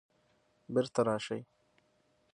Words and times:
بیرته 0.73 1.01
راشئ 1.07 1.41